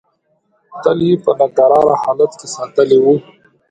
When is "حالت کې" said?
2.03-2.47